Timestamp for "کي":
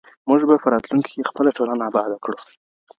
1.15-1.27